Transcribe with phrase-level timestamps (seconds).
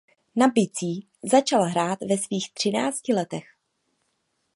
[0.35, 3.45] Na bicí začal hrát ve svých třinácti letech.